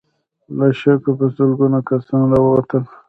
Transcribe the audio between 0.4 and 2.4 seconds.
له شګو په سلګونو کسان را